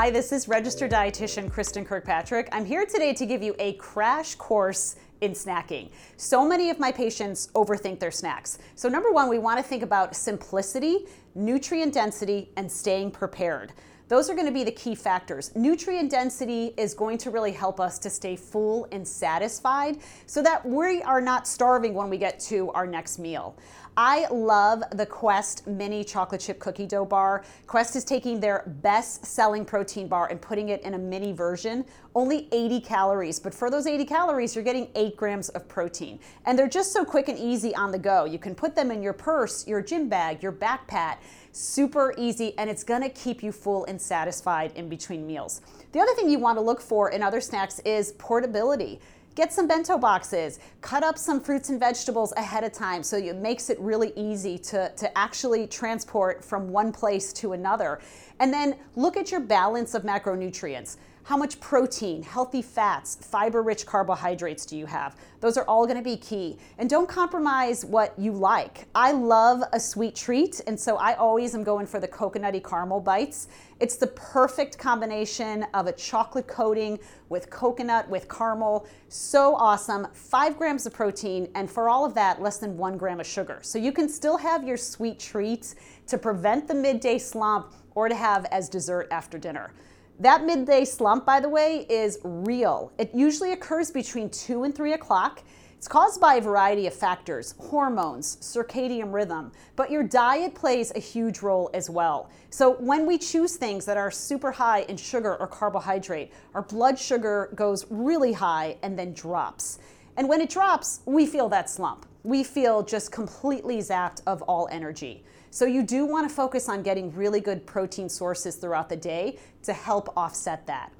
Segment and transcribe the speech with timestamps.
[0.00, 2.48] Hi, this is registered dietitian Kristin Kirkpatrick.
[2.52, 5.90] I'm here today to give you a crash course in snacking.
[6.16, 8.60] So many of my patients overthink their snacks.
[8.76, 13.74] So, number one, we want to think about simplicity, nutrient density, and staying prepared.
[14.10, 15.54] Those are going to be the key factors.
[15.54, 20.66] Nutrient density is going to really help us to stay full and satisfied so that
[20.66, 23.56] we are not starving when we get to our next meal.
[23.96, 27.44] I love the Quest mini chocolate chip cookie dough bar.
[27.68, 31.84] Quest is taking their best selling protein bar and putting it in a mini version,
[32.16, 33.38] only 80 calories.
[33.38, 36.18] But for those 80 calories, you're getting 8 grams of protein.
[36.46, 38.24] And they're just so quick and easy on the go.
[38.24, 41.18] You can put them in your purse, your gym bag, your backpack
[41.52, 45.60] super easy, and it's gonna keep you full and satisfied in between meals.
[45.92, 49.00] The other thing you wanna look for in other snacks is portability.
[49.36, 53.36] Get some bento boxes, cut up some fruits and vegetables ahead of time so it
[53.36, 58.00] makes it really easy to, to actually transport from one place to another.
[58.40, 60.96] And then look at your balance of macronutrients.
[61.24, 65.16] How much protein, healthy fats, fiber rich carbohydrates do you have?
[65.40, 66.58] Those are all gonna be key.
[66.78, 68.88] And don't compromise what you like.
[68.94, 73.00] I love a sweet treat, and so I always am going for the coconutty caramel
[73.00, 73.48] bites.
[73.78, 76.98] It's the perfect combination of a chocolate coating
[77.28, 78.86] with coconut, with caramel.
[79.08, 80.08] So awesome.
[80.12, 83.60] Five grams of protein, and for all of that, less than one gram of sugar.
[83.62, 85.76] So you can still have your sweet treats
[86.08, 89.72] to prevent the midday slump or to have as dessert after dinner.
[90.20, 92.92] That midday slump, by the way, is real.
[92.98, 95.42] It usually occurs between 2 and 3 o'clock.
[95.78, 100.98] It's caused by a variety of factors hormones, circadian rhythm, but your diet plays a
[100.98, 102.28] huge role as well.
[102.50, 106.98] So, when we choose things that are super high in sugar or carbohydrate, our blood
[106.98, 109.78] sugar goes really high and then drops.
[110.18, 112.04] And when it drops, we feel that slump.
[112.22, 115.24] We feel just completely zapped of all energy.
[115.50, 119.38] So you do want to focus on getting really good protein sources throughout the day
[119.62, 120.92] to help offset that.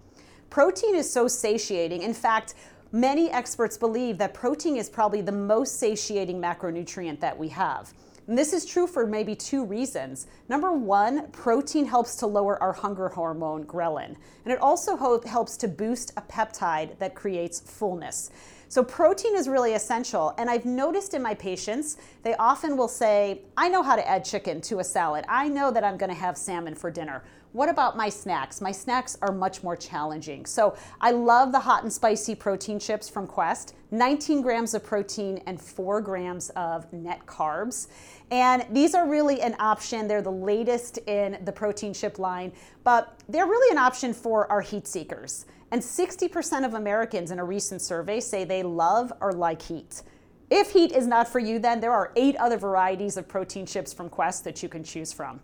[0.48, 2.02] Protein is so satiating.
[2.02, 2.54] In fact,
[2.90, 7.92] many experts believe that protein is probably the most satiating macronutrient that we have.
[8.30, 10.28] And this is true for maybe two reasons.
[10.48, 14.14] Number one, protein helps to lower our hunger hormone, ghrelin,
[14.44, 18.30] and it also helps to boost a peptide that creates fullness.
[18.68, 20.32] So protein is really essential.
[20.38, 24.24] And I've noticed in my patients, they often will say, I know how to add
[24.24, 25.24] chicken to a salad.
[25.28, 27.24] I know that I'm going to have salmon for dinner.
[27.52, 28.60] What about my snacks?
[28.60, 30.46] My snacks are much more challenging.
[30.46, 35.42] So I love the hot and spicy protein chips from Quest 19 grams of protein
[35.46, 37.88] and 4 grams of net carbs.
[38.30, 40.06] And these are really an option.
[40.06, 42.52] They're the latest in the protein chip line,
[42.84, 45.46] but they're really an option for our heat seekers.
[45.72, 50.02] And 60% of Americans in a recent survey say they love or like heat.
[50.50, 53.92] If heat is not for you, then there are eight other varieties of protein chips
[53.92, 55.40] from Quest that you can choose from.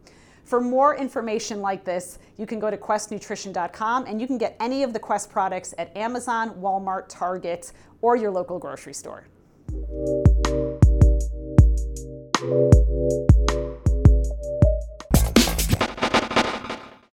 [0.46, 4.84] For more information like this, you can go to questnutrition.com and you can get any
[4.84, 9.26] of the Quest products at Amazon, Walmart, Target, or your local grocery store.